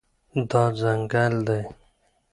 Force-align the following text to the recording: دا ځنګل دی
دا 0.49 0.63
ځنګل 0.79 1.33
دی 1.47 1.61